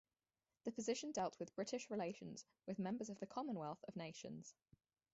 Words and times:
The 0.63 0.71
position 0.71 1.11
dealt 1.11 1.37
with 1.37 1.53
British 1.55 1.91
relations 1.91 2.43
with 2.65 2.79
members 2.79 3.11
of 3.11 3.19
the 3.19 3.27
Commonwealth 3.27 3.85
of 3.87 3.95
Nations. 3.95 4.55